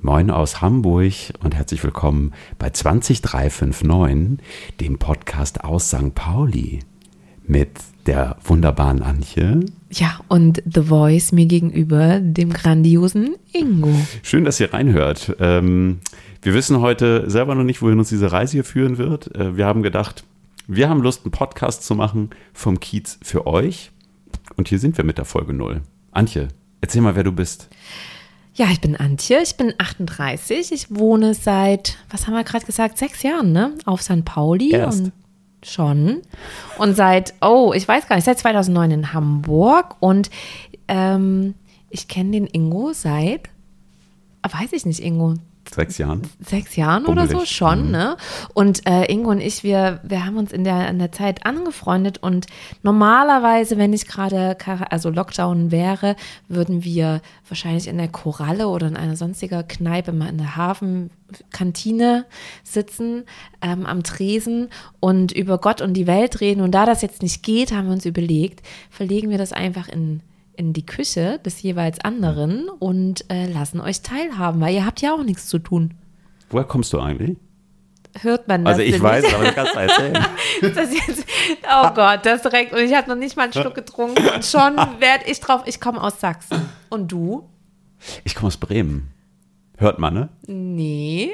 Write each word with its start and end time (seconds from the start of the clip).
Moin 0.00 0.30
aus 0.30 0.60
Hamburg 0.60 1.12
und 1.42 1.56
herzlich 1.56 1.82
willkommen 1.82 2.32
bei 2.56 2.70
20359, 2.70 4.38
dem 4.78 4.96
Podcast 4.96 5.64
aus 5.64 5.88
St. 5.88 6.14
Pauli 6.14 6.78
mit 7.44 7.70
der 8.06 8.36
wunderbaren 8.44 9.02
Antje. 9.02 9.58
Ja, 9.90 10.20
und 10.28 10.62
The 10.72 10.82
Voice 10.82 11.32
mir 11.32 11.46
gegenüber, 11.46 12.20
dem 12.20 12.52
grandiosen 12.52 13.34
Ingo. 13.52 13.92
Schön, 14.22 14.44
dass 14.44 14.60
ihr 14.60 14.72
reinhört. 14.72 15.34
Ähm, 15.40 15.98
wir 16.42 16.54
wissen 16.54 16.80
heute 16.80 17.28
selber 17.28 17.56
noch 17.56 17.64
nicht, 17.64 17.82
wohin 17.82 17.98
uns 17.98 18.10
diese 18.10 18.30
Reise 18.30 18.52
hier 18.52 18.64
führen 18.64 18.98
wird. 18.98 19.34
Äh, 19.34 19.56
wir 19.56 19.66
haben 19.66 19.82
gedacht, 19.82 20.22
wir 20.68 20.88
haben 20.88 21.02
Lust, 21.02 21.24
einen 21.24 21.32
Podcast 21.32 21.82
zu 21.82 21.96
machen 21.96 22.30
vom 22.52 22.78
Kiez 22.78 23.18
für 23.20 23.48
euch. 23.48 23.90
Und 24.54 24.68
hier 24.68 24.78
sind 24.78 24.96
wir 24.96 25.04
mit 25.04 25.18
der 25.18 25.24
Folge 25.24 25.54
0. 25.54 25.80
Antje, 26.12 26.46
erzähl 26.80 27.02
mal, 27.02 27.16
wer 27.16 27.24
du 27.24 27.32
bist. 27.32 27.68
Ja, 28.58 28.66
ich 28.72 28.80
bin 28.80 28.96
Antje, 28.96 29.40
ich 29.40 29.56
bin 29.56 29.72
38. 29.78 30.72
Ich 30.72 30.92
wohne 30.92 31.32
seit, 31.34 31.96
was 32.10 32.26
haben 32.26 32.34
wir 32.34 32.42
gerade 32.42 32.66
gesagt, 32.66 32.98
sechs 32.98 33.22
Jahren, 33.22 33.52
ne? 33.52 33.74
Auf 33.84 34.02
St. 34.02 34.24
Pauli. 34.24 34.72
Erst. 34.72 34.98
Und 34.98 35.12
schon. 35.62 36.22
Und 36.76 36.96
seit, 36.96 37.34
oh, 37.40 37.72
ich 37.72 37.86
weiß 37.86 38.08
gar 38.08 38.16
nicht, 38.16 38.24
seit 38.24 38.40
2009 38.40 38.90
in 38.90 39.12
Hamburg. 39.12 39.94
Und 40.00 40.28
ähm, 40.88 41.54
ich 41.88 42.08
kenne 42.08 42.32
den 42.32 42.48
Ingo 42.48 42.92
seit, 42.92 43.48
ah, 44.42 44.48
weiß 44.52 44.72
ich 44.72 44.84
nicht, 44.84 45.04
Ingo, 45.04 45.34
Sechs 45.74 45.98
Jahren. 45.98 46.22
sechs 46.40 46.76
Jahren 46.76 47.06
oder 47.06 47.26
so 47.26 47.32
Bummelig. 47.34 47.50
schon, 47.50 47.86
Mhm. 47.86 47.90
ne? 47.90 48.16
Und 48.54 48.86
äh, 48.86 49.04
Ingo 49.12 49.30
und 49.30 49.40
ich, 49.40 49.62
wir, 49.62 50.00
wir 50.02 50.24
haben 50.24 50.36
uns 50.36 50.52
in 50.52 50.64
der, 50.64 50.88
in 50.88 50.98
der 50.98 51.12
Zeit 51.12 51.44
angefreundet 51.46 52.18
und 52.18 52.46
normalerweise, 52.82 53.76
wenn 53.78 53.90
nicht 53.90 54.08
gerade 54.08 54.56
also 54.90 55.10
Lockdown 55.10 55.70
wäre, 55.70 56.16
würden 56.48 56.84
wir 56.84 57.20
wahrscheinlich 57.48 57.86
in 57.88 57.98
der 57.98 58.08
Koralle 58.08 58.68
oder 58.68 58.86
in 58.88 58.96
einer 58.96 59.16
sonstiger 59.16 59.62
Kneipe 59.62 60.12
mal 60.12 60.28
in 60.28 60.38
der 60.38 60.56
Hafenkantine 60.56 62.24
sitzen, 62.64 63.24
ähm, 63.62 63.86
am 63.86 64.02
Tresen 64.02 64.68
und 65.00 65.32
über 65.32 65.58
Gott 65.58 65.80
und 65.80 65.94
die 65.94 66.06
Welt 66.06 66.40
reden. 66.40 66.60
Und 66.62 66.72
da 66.72 66.86
das 66.86 67.02
jetzt 67.02 67.22
nicht 67.22 67.42
geht, 67.42 67.72
haben 67.72 67.86
wir 67.86 67.92
uns 67.94 68.06
überlegt, 68.06 68.66
verlegen 68.90 69.30
wir 69.30 69.38
das 69.38 69.52
einfach 69.52 69.88
in 69.88 70.20
in 70.58 70.72
die 70.72 70.84
Küche 70.84 71.38
des 71.44 71.62
jeweils 71.62 72.00
anderen 72.04 72.68
und 72.68 73.24
äh, 73.30 73.46
lassen 73.46 73.80
euch 73.80 74.02
teilhaben, 74.02 74.60
weil 74.60 74.74
ihr 74.74 74.84
habt 74.84 75.00
ja 75.00 75.14
auch 75.14 75.22
nichts 75.22 75.46
zu 75.46 75.58
tun. 75.60 75.94
Woher 76.50 76.64
kommst 76.64 76.92
du 76.92 77.00
eigentlich? 77.00 77.36
Hört 78.20 78.48
man 78.48 78.64
das 78.64 78.72
Also 78.78 78.82
ich 78.82 79.00
weiß, 79.00 79.22
nicht? 79.22 79.34
aber 79.34 79.44
du 79.44 79.52
kannst 79.52 79.74
erzählen. 79.76 80.18
Das 80.74 80.92
jetzt, 80.92 81.24
oh 81.72 81.90
Gott, 81.94 82.26
das 82.26 82.42
direkt. 82.42 82.72
Und 82.72 82.80
ich 82.80 82.92
habe 82.94 83.08
noch 83.08 83.16
nicht 83.16 83.36
mal 83.36 83.44
einen 83.44 83.52
Schluck 83.52 83.76
getrunken. 83.76 84.20
Und 84.34 84.44
schon 84.44 84.76
werde 84.98 85.24
ich 85.30 85.38
drauf, 85.38 85.62
ich 85.66 85.80
komme 85.80 86.02
aus 86.02 86.18
Sachsen. 86.18 86.58
Und 86.88 87.12
du? 87.12 87.48
Ich 88.24 88.34
komme 88.34 88.48
aus 88.48 88.56
Bremen. 88.56 89.08
Hört 89.76 90.00
man, 90.00 90.14
ne? 90.14 90.28
Nee, 90.48 91.32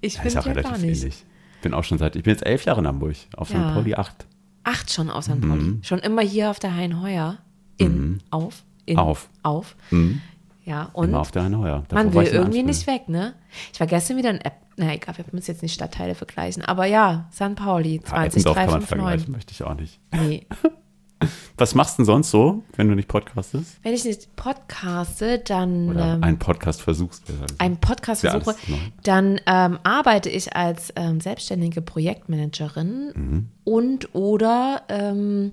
ich 0.00 0.14
Ja, 0.14 0.20
bin 0.22 0.28
ist 0.28 0.36
auch 0.36 0.46
ja 0.46 0.52
gar 0.54 0.64
relativ 0.64 0.82
nicht. 0.86 0.98
ähnlich. 1.02 1.24
Ich 1.56 1.60
bin 1.62 1.74
auch 1.74 1.82
schon 1.82 1.98
seit, 1.98 2.14
ich 2.14 2.22
bin 2.22 2.32
jetzt 2.32 2.46
elf 2.46 2.64
Jahre 2.64 2.80
in 2.80 2.86
Hamburg, 2.86 3.16
auf 3.36 3.50
Ja. 3.50 3.68
St. 3.70 3.74
Pauli 3.74 3.94
8. 3.96 4.26
Acht 4.62 4.92
schon 4.92 5.10
aus 5.10 5.24
St. 5.24 5.40
Pauli. 5.40 5.78
Schon 5.82 5.98
immer 5.98 6.22
hier 6.22 6.50
auf 6.50 6.60
der 6.60 6.76
Heinheuer. 6.76 7.38
In, 7.80 8.18
auf, 8.30 8.62
in, 8.86 8.98
Auf. 8.98 9.28
auf. 9.42 9.76
Mhm. 9.90 10.20
Ja, 10.64 10.90
und 10.92 11.08
Immer 11.08 11.20
auf 11.20 11.30
der 11.32 11.44
Heinheuer. 11.44 11.84
Davor 11.88 12.04
man 12.04 12.14
will 12.14 12.26
irgendwie 12.26 12.62
nicht 12.62 12.86
weg, 12.86 13.08
ne? 13.08 13.34
Ich 13.72 13.80
war 13.80 13.86
gestern 13.86 14.16
wieder 14.18 14.30
in 14.30 14.40
App. 14.40 14.54
Na 14.76 14.94
egal, 14.94 15.16
wir 15.18 15.24
müssen 15.32 15.50
jetzt 15.50 15.62
nicht 15.62 15.74
Stadtteile 15.74 16.14
vergleichen. 16.14 16.64
Aber 16.64 16.84
ja, 16.86 17.28
St. 17.32 17.54
Pauli, 17.56 18.00
Ja, 18.10 18.24
Eppendorf 18.24 18.56
kann 18.56 18.70
man 18.70 18.82
vergleichen, 18.82 19.26
20359. 19.26 19.28
möchte 19.28 19.52
ich 19.52 19.62
auch 19.64 19.74
nicht. 19.74 19.98
Nee, 20.12 20.46
Was 21.58 21.74
machst 21.74 21.94
du 21.98 22.02
denn 22.02 22.06
sonst 22.06 22.30
so, 22.30 22.62
wenn 22.76 22.88
du 22.88 22.94
nicht 22.94 23.08
podcastest? 23.08 23.78
Wenn 23.82 23.92
ich 23.92 24.04
nicht 24.06 24.34
podcaste, 24.36 25.38
dann 25.40 25.90
Oder 25.90 26.14
ähm, 26.14 26.22
einen 26.24 26.38
Podcast 26.38 26.80
versuchst? 26.80 27.24
einen 27.58 27.76
Podcast 27.76 28.22
Ja, 28.22 28.30
versuche, 28.40 28.56
dann 29.02 29.38
ähm, 29.46 29.78
arbeite 29.82 30.30
ich 30.30 30.56
als 30.56 30.90
ähm, 30.96 31.20
selbstständige 31.20 31.82
Projektmanagerin 31.82 33.12
Mhm. 33.14 33.48
und 33.64 34.14
oder 34.14 34.82
ähm, 34.88 35.50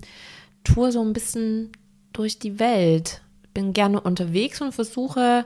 tour 0.63 0.93
so 0.93 1.01
ein 1.01 1.11
bisschen 1.11 1.71
durch 2.17 2.39
die 2.39 2.59
Welt. 2.59 3.21
Bin 3.53 3.73
gerne 3.73 4.01
unterwegs 4.01 4.61
und 4.61 4.73
versuche 4.73 5.45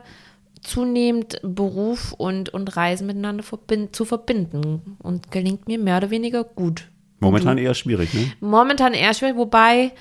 zunehmend 0.62 1.40
Beruf 1.42 2.12
und, 2.12 2.50
und 2.50 2.76
Reisen 2.76 3.06
miteinander 3.06 3.42
verbind 3.42 3.96
zu 3.96 4.04
verbinden. 4.04 4.96
Und 5.02 5.30
gelingt 5.30 5.66
mir 5.66 5.78
mehr 5.78 5.96
oder 5.98 6.10
weniger 6.10 6.44
gut. 6.44 6.88
Momentan 7.20 7.58
eher 7.58 7.74
schwierig, 7.74 8.12
ne? 8.14 8.32
Momentan 8.40 8.94
eher 8.94 9.14
schwierig, 9.14 9.36
wobei 9.36 9.92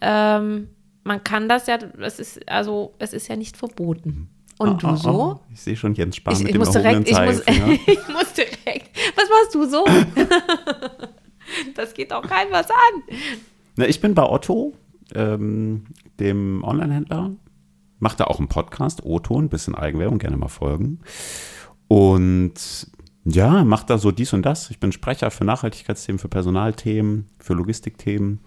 ähm, 0.00 0.68
man 1.04 1.22
kann 1.22 1.48
das 1.48 1.66
ja, 1.66 1.78
es 2.00 2.18
ist, 2.18 2.48
also 2.48 2.94
es 2.98 3.12
ist 3.12 3.28
ja 3.28 3.36
nicht 3.36 3.56
verboten. 3.56 4.28
Und 4.58 4.82
du 4.82 4.86
Ah, 4.86 4.92
ah, 4.92 4.96
so? 4.96 5.22
ah. 5.22 5.40
Ich 5.52 5.60
sehe 5.60 5.76
schon 5.76 5.94
Jens 5.94 6.16
Spahn 6.16 6.34
Ich, 6.34 6.40
mit 6.40 6.48
ich 6.48 6.52
dem 6.52 6.58
muss 6.60 6.70
direkt, 6.70 7.08
ich 7.10 7.20
muss, 7.20 7.42
ich 7.46 8.08
muss 8.08 8.32
direkt. 8.34 8.90
Was 9.16 9.28
machst 9.28 9.54
du 9.54 9.64
so? 9.66 9.84
das 11.74 11.94
geht 11.94 12.12
auch 12.12 12.22
keinem 12.22 12.52
was 12.52 12.70
an. 12.70 13.02
Na, 13.76 13.86
ich 13.86 14.00
bin 14.00 14.14
bei 14.14 14.22
Otto, 14.22 14.74
ähm, 15.14 15.86
dem 16.20 16.62
Online-Händler. 16.64 17.32
Macht 17.98 18.20
da 18.20 18.24
auch 18.24 18.38
einen 18.38 18.48
Podcast, 18.48 19.04
Otto, 19.04 19.38
ein 19.38 19.48
bisschen 19.48 19.74
Eigenwerbung, 19.74 20.18
gerne 20.18 20.36
mal 20.36 20.48
folgen. 20.48 21.00
Und 21.88 22.54
ja, 23.24 23.64
macht 23.64 23.88
da 23.88 23.98
so 23.98 24.10
dies 24.10 24.32
und 24.32 24.42
das. 24.42 24.70
Ich 24.70 24.78
bin 24.78 24.92
Sprecher 24.92 25.30
für 25.30 25.44
Nachhaltigkeitsthemen, 25.44 26.18
für 26.18 26.28
Personalthemen, 26.28 27.30
für 27.38 27.54
Logistikthemen. 27.54 28.40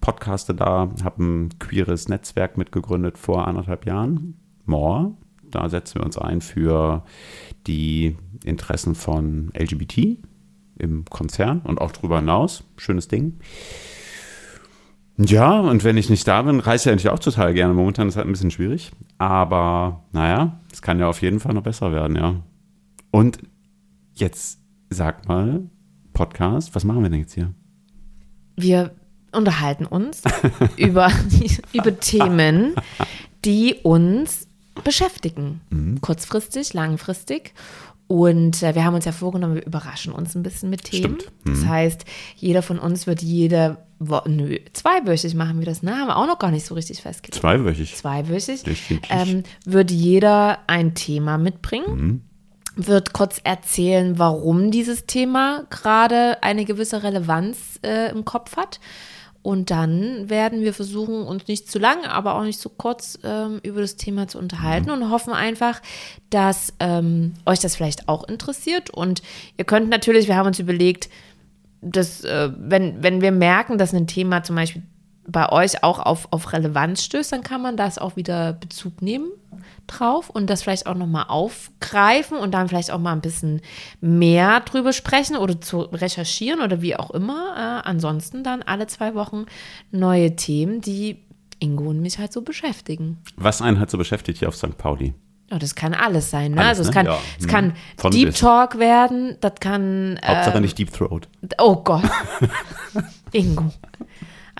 Podcaste 0.00 0.54
da, 0.54 0.90
habe 1.02 1.22
ein 1.22 1.58
queeres 1.58 2.08
Netzwerk 2.08 2.56
mitgegründet 2.56 3.18
vor 3.18 3.46
anderthalb 3.46 3.84
Jahren. 3.84 4.38
More. 4.64 5.14
Da 5.50 5.68
setzen 5.68 5.96
wir 5.96 6.04
uns 6.04 6.18
ein 6.18 6.40
für 6.40 7.04
die 7.66 8.16
Interessen 8.44 8.94
von 8.94 9.50
LGBT 9.58 10.18
im 10.78 11.04
Konzern 11.06 11.60
und 11.60 11.80
auch 11.80 11.92
darüber 11.92 12.20
hinaus. 12.20 12.64
Schönes 12.76 13.08
Ding. 13.08 13.40
Ja, 15.18 15.60
und 15.60 15.82
wenn 15.82 15.96
ich 15.96 16.10
nicht 16.10 16.26
da 16.28 16.42
bin, 16.42 16.60
reise 16.60 16.88
ich 16.88 16.92
eigentlich 16.92 17.08
auch 17.08 17.18
total 17.18 17.52
gerne. 17.52 17.74
Momentan 17.74 18.06
ist 18.06 18.14
es 18.14 18.16
halt 18.16 18.28
ein 18.28 18.32
bisschen 18.32 18.52
schwierig. 18.52 18.92
Aber 19.18 20.04
naja, 20.12 20.60
es 20.72 20.80
kann 20.80 21.00
ja 21.00 21.08
auf 21.08 21.22
jeden 21.22 21.40
Fall 21.40 21.54
noch 21.54 21.64
besser 21.64 21.92
werden, 21.92 22.16
ja. 22.16 22.36
Und 23.10 23.38
jetzt 24.14 24.60
sag 24.90 25.26
mal, 25.26 25.62
Podcast, 26.12 26.74
was 26.74 26.84
machen 26.84 27.02
wir 27.02 27.10
denn 27.10 27.20
jetzt 27.20 27.34
hier? 27.34 27.52
Wir 28.56 28.92
unterhalten 29.32 29.86
uns 29.86 30.22
über, 30.76 31.10
über 31.72 31.98
Themen, 31.98 32.74
die 33.44 33.74
uns 33.82 34.46
beschäftigen. 34.84 35.60
Mhm. 35.70 36.00
Kurzfristig, 36.00 36.74
langfristig. 36.74 37.54
Und 38.06 38.62
äh, 38.62 38.74
wir 38.74 38.84
haben 38.84 38.94
uns 38.94 39.04
ja 39.04 39.12
vorgenommen, 39.12 39.56
wir 39.56 39.66
überraschen 39.66 40.12
uns 40.12 40.34
ein 40.34 40.44
bisschen 40.44 40.70
mit 40.70 40.84
Themen. 40.84 41.20
Stimmt. 41.20 41.32
Mhm. 41.44 41.50
Das 41.50 41.66
heißt, 41.66 42.04
jeder 42.36 42.62
von 42.62 42.78
uns 42.78 43.06
wird 43.08 43.20
jede 43.20 43.78
Woche, 43.98 44.30
nö, 44.30 44.56
zweiwöchig 44.72 45.34
machen 45.34 45.58
wir 45.58 45.66
das, 45.66 45.82
ne? 45.82 45.96
Haben 45.96 46.08
wir 46.08 46.16
auch 46.16 46.26
noch 46.26 46.38
gar 46.38 46.50
nicht 46.50 46.66
so 46.66 46.74
richtig 46.74 47.02
festgelegt. 47.02 47.40
Zweiwöchig. 47.40 47.96
zweiwöchig, 47.96 48.62
ähm, 49.10 49.42
wird 49.64 49.90
jeder 49.90 50.60
ein 50.68 50.94
Thema 50.94 51.36
mitbringen, 51.36 52.22
wird 52.76 53.12
kurz 53.12 53.40
erzählen, 53.42 54.18
warum 54.18 54.70
dieses 54.70 55.06
Thema 55.06 55.64
gerade 55.70 56.42
eine 56.42 56.64
gewisse 56.64 57.02
Relevanz 57.02 57.80
äh, 57.82 58.10
im 58.12 58.24
Kopf 58.24 58.56
hat. 58.56 58.78
Und 59.42 59.70
dann 59.70 60.28
werden 60.28 60.60
wir 60.60 60.74
versuchen, 60.74 61.22
uns 61.22 61.46
nicht 61.48 61.70
zu 61.70 61.78
lang, 61.78 62.04
aber 62.04 62.34
auch 62.34 62.42
nicht 62.42 62.60
zu 62.60 62.68
kurz 62.68 63.18
ähm, 63.24 63.60
über 63.62 63.80
das 63.80 63.96
Thema 63.96 64.28
zu 64.28 64.38
unterhalten 64.38 64.90
und 64.90 65.10
hoffen 65.10 65.32
einfach, 65.32 65.80
dass 66.28 66.74
ähm, 66.80 67.34
euch 67.46 67.58
das 67.60 67.76
vielleicht 67.76 68.08
auch 68.08 68.28
interessiert. 68.28 68.90
Und 68.90 69.22
ihr 69.56 69.64
könnt 69.64 69.88
natürlich, 69.88 70.26
wir 70.26 70.36
haben 70.36 70.48
uns 70.48 70.58
überlegt, 70.58 71.08
dass, 71.80 72.24
äh, 72.24 72.50
wenn, 72.56 73.02
wenn 73.02 73.20
wir 73.20 73.32
merken, 73.32 73.78
dass 73.78 73.94
ein 73.94 74.06
Thema 74.06 74.42
zum 74.42 74.56
Beispiel 74.56 74.82
bei 75.28 75.50
euch 75.50 75.84
auch 75.84 75.98
auf, 75.98 76.28
auf 76.30 76.52
Relevanz 76.52 77.04
stößt, 77.04 77.32
dann 77.32 77.42
kann 77.42 77.60
man 77.60 77.76
das 77.76 77.98
auch 77.98 78.16
wieder 78.16 78.54
Bezug 78.54 79.02
nehmen 79.02 79.28
drauf 79.86 80.30
und 80.30 80.48
das 80.48 80.62
vielleicht 80.62 80.86
auch 80.86 80.94
nochmal 80.94 81.26
aufgreifen 81.28 82.38
und 82.38 82.52
dann 82.52 82.68
vielleicht 82.68 82.90
auch 82.90 82.98
mal 82.98 83.12
ein 83.12 83.20
bisschen 83.20 83.60
mehr 84.00 84.60
drüber 84.60 84.92
sprechen 84.92 85.36
oder 85.36 85.60
zu 85.60 85.80
recherchieren 85.80 86.60
oder 86.60 86.80
wie 86.80 86.96
auch 86.96 87.10
immer. 87.10 87.54
Äh, 87.56 87.88
ansonsten 87.88 88.42
dann 88.42 88.62
alle 88.62 88.86
zwei 88.86 89.14
Wochen 89.14 89.44
neue 89.90 90.34
Themen, 90.34 90.80
die 90.80 91.24
Ingo 91.58 91.90
und 91.90 92.00
mich 92.00 92.18
halt 92.18 92.32
so 92.32 92.42
beschäftigen. 92.42 93.18
Was 93.36 93.60
einen 93.60 93.78
halt 93.78 93.90
so 93.90 93.98
beschäftigt 93.98 94.38
hier 94.38 94.48
auf 94.48 94.56
St. 94.56 94.78
Pauli? 94.78 95.14
Ja, 95.50 95.58
das 95.58 95.74
kann 95.74 95.94
alles 95.94 96.30
sein. 96.30 96.52
Ne? 96.52 96.60
Alles, 96.60 96.78
also 96.78 96.82
es 96.82 96.88
ne? 96.88 96.94
kann, 96.94 97.06
Ja. 97.06 97.18
es 97.38 97.44
Hm. 97.44 97.50
kann 97.50 97.72
Von 97.96 98.10
Deep 98.12 98.28
bis. 98.28 98.38
Talk 98.40 98.78
werden, 98.78 99.36
das 99.40 99.54
kann 99.60 100.18
Hauptsache 100.24 100.56
ähm, 100.56 100.62
nicht 100.62 100.76
Deep 100.78 100.92
Throat. 100.92 101.28
Oh 101.58 101.76
Gott. 101.76 102.02
Ingo. 103.32 103.72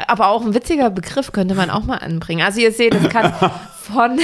Aber 0.07 0.29
auch 0.29 0.45
ein 0.45 0.55
witziger 0.55 0.91
Begriff 0.91 1.33
könnte 1.33 1.55
man 1.55 1.71
auch 1.71 1.85
mal 1.85 1.97
anbringen. 1.97 2.43
Also 2.43 2.61
ihr 2.61 2.73
seht, 2.73 2.95
es 2.95 3.09
kann 3.09 3.33
von, 3.89 4.19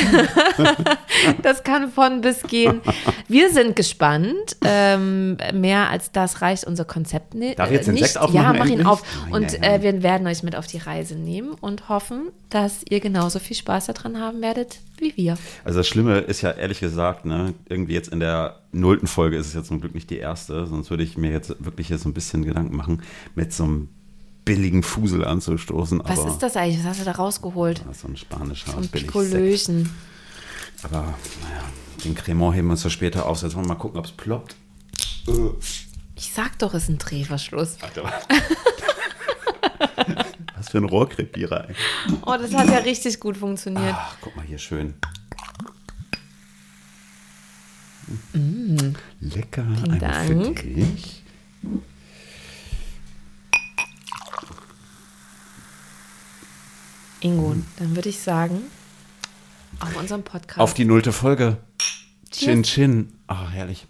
das 1.43 1.65
kann 1.65 1.91
von 1.91 2.21
bis 2.21 2.43
gehen. 2.43 2.81
Wir 3.29 3.51
sind 3.51 3.75
gespannt. 3.75 4.57
Ähm, 4.65 5.37
mehr 5.53 5.91
als 5.91 6.13
das 6.13 6.43
reicht 6.43 6.65
unser 6.65 6.85
Konzept 6.85 7.35
ne 7.35 7.55
Darf 7.55 7.71
ich 7.71 7.77
jetzt 7.77 7.87
den 7.87 7.95
nicht. 7.95 8.07
Sekt 8.07 8.19
aufmachen, 8.19 8.55
ja, 8.57 8.65
mach 8.65 8.67
ihn 8.67 8.87
auf. 8.87 9.03
Und 9.31 9.63
äh, 9.63 9.83
wir 9.83 10.03
werden 10.03 10.27
euch 10.27 10.43
mit 10.43 10.55
auf 10.55 10.67
die 10.67 10.79
Reise 10.79 11.17
nehmen 11.17 11.53
und 11.61 11.89
hoffen, 11.89 12.31
dass 12.51 12.83
ihr 12.89 13.01
genauso 13.01 13.39
viel 13.39 13.57
Spaß 13.57 13.87
daran 13.87 14.21
haben 14.21 14.43
werdet 14.43 14.79
wie 14.99 15.17
wir. 15.17 15.37
Also 15.65 15.81
das 15.81 15.89
Schlimme 15.89 16.21
ist 16.21 16.43
ja 16.43 16.53
ehrlich 16.53 16.81
gesagt, 16.81 17.25
ne, 17.25 17.55
irgendwie 17.69 17.95
jetzt 17.95 18.13
in 18.13 18.21
der 18.21 18.61
nullten 18.73 19.09
Folge 19.09 19.37
ist 19.37 19.49
es 19.49 19.55
jetzt 19.55 19.69
zum 19.69 19.81
Glück 19.81 19.95
nicht 19.95 20.09
die 20.09 20.19
erste, 20.19 20.67
sonst 20.67 20.91
würde 20.91 21.03
ich 21.03 21.17
mir 21.17 21.31
jetzt 21.31 21.65
wirklich 21.65 21.89
jetzt 21.89 22.03
so 22.03 22.09
ein 22.09 22.15
bisschen 22.15 22.45
Gedanken 22.45 22.77
machen, 22.77 23.03
mit 23.35 23.53
so 23.53 23.65
einem 23.65 23.89
billigen 24.45 24.83
Fusel 24.83 25.25
anzustoßen. 25.25 26.03
Was 26.05 26.25
ist 26.25 26.39
das 26.39 26.57
eigentlich? 26.57 26.79
Was 26.81 26.87
hast 26.91 27.01
du 27.01 27.05
da 27.05 27.13
rausgeholt? 27.13 27.83
Ist 27.91 28.01
so 28.01 28.09
ein 28.09 28.17
spanischer 28.17 28.73
So 28.73 28.79
ein. 28.79 28.89
Pikolöchen. 28.89 29.91
Aber 30.83 31.01
naja, 31.43 31.63
den 32.05 32.15
Cremant 32.15 32.55
heben 32.57 32.69
wir 32.69 32.73
uns 32.73 32.83
für 32.83 32.91
später 32.91 33.27
auf. 33.27 33.41
Jetzt 33.43 33.55
wollen 33.55 33.65
wir 33.65 33.69
mal 33.75 33.75
gucken, 33.81 33.99
ob 33.99 34.05
es 34.05 34.13
ploppt. 34.13 34.55
Äh, 35.29 35.33
Ich 36.17 36.33
sag 36.33 36.59
doch, 36.59 36.75
es 36.75 36.85
ist 36.85 36.89
ein 36.91 36.99
Drehverschluss. 36.99 37.79
Alter. 37.81 38.05
Was 40.57 40.69
für 40.71 40.79
ein 40.79 40.85
Rohrkrepierer. 40.85 41.69
Ey. 41.71 41.75
Oh, 42.27 42.37
das 42.39 42.53
hat 42.55 42.69
ja 42.69 42.79
richtig 42.79 43.19
gut 43.21 43.37
funktioniert. 43.37 43.95
Ach, 43.97 44.17
guck 44.21 44.37
mal 44.37 44.45
hier 44.45 44.59
schön. 44.59 44.95
Lecker. 49.21 49.65
Vielen 49.83 50.03
einmal 50.03 50.27
für 50.27 50.35
Dank. 50.35 50.63
dich. 50.63 51.23
Ingo, 57.25 57.57
dann 57.79 57.97
würde 57.97 58.11
ich 58.11 58.21
sagen, 58.21 58.65
auf 59.81 59.97
unserem 59.97 60.23
Podcast. 60.23 60.61
Auf 60.61 60.75
die 60.75 60.85
nullte 60.85 61.11
Folge. 61.11 61.57
Chin 62.31 62.63
Chin. 62.65 63.13
Ah, 63.27 63.49
herrlich. 63.49 63.87